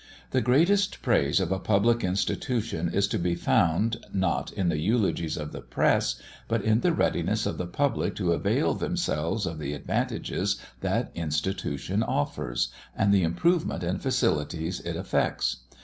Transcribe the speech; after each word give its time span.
The 0.31 0.41
greatest 0.41 1.03
praise 1.03 1.39
of 1.39 1.51
a 1.51 1.59
public 1.59 2.03
institution 2.03 2.89
is 2.91 3.07
to 3.09 3.19
be 3.19 3.35
found, 3.35 4.03
not 4.11 4.51
in 4.51 4.69
the 4.69 4.79
eulogies 4.79 5.37
of 5.37 5.51
the 5.51 5.61
press, 5.61 6.19
but 6.47 6.63
in 6.63 6.79
the 6.79 6.91
readiness 6.91 7.45
of 7.45 7.59
the 7.59 7.67
public 7.67 8.15
to 8.15 8.31
avail 8.33 8.73
themselves 8.73 9.45
of 9.45 9.59
the 9.59 9.73
advantages 9.73 10.55
that 10.79 11.11
institution 11.13 12.01
offers, 12.01 12.69
and 12.97 13.13
the 13.13 13.21
improvements 13.21 13.85
and 13.85 14.01
facilities 14.01 14.79
it 14.79 14.95
effects. 14.95 15.57